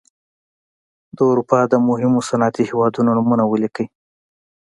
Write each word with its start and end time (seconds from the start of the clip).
د 1.15 1.17
اروپا 1.31 1.59
د 1.71 1.73
مهمو 1.87 2.19
صنعتي 2.29 2.63
هېوادونو 2.69 3.09
نومونه 3.17 3.43
ولیکئ. 3.47 3.85